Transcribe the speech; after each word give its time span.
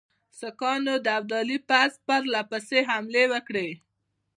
سیکهانو 0.39 0.93
د 1.05 1.07
ابدالي 1.19 1.57
پر 1.67 1.67
پوځ 1.69 1.93
پرله 2.05 2.41
پسې 2.49 2.79
حملې 2.89 3.25
وکړې. 3.33 3.69